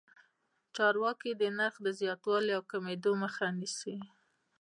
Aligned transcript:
چارواکي 0.75 1.31
د 1.35 1.43
نرخ 1.57 1.75
د 1.81 1.87
زیاتوالي 1.99 2.51
او 2.57 2.63
کمېدو 2.71 3.11
مخه 3.23 3.45
نیسي. 3.59 3.97